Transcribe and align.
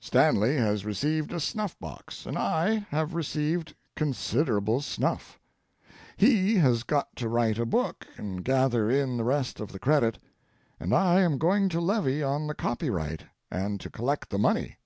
Stanley 0.00 0.56
has 0.56 0.84
received 0.84 1.32
a 1.32 1.38
snuff 1.38 1.78
box 1.78 2.26
and 2.26 2.36
I 2.36 2.88
have 2.90 3.14
received 3.14 3.76
considerable 3.94 4.80
snuff; 4.80 5.38
he 6.16 6.56
has 6.56 6.82
got 6.82 7.14
to 7.14 7.28
write 7.28 7.56
a 7.56 7.64
book 7.64 8.04
and 8.16 8.44
gather 8.44 8.90
in 8.90 9.16
the 9.16 9.22
rest 9.22 9.60
of 9.60 9.70
the 9.70 9.78
credit, 9.78 10.18
and 10.80 10.92
I 10.92 11.20
am 11.20 11.38
going 11.38 11.68
to 11.68 11.80
levy 11.80 12.20
on 12.20 12.48
the 12.48 12.54
copyright 12.56 13.26
and 13.48 13.78
to 13.80 13.88
collect 13.88 14.30
the 14.30 14.38
money. 14.40 14.78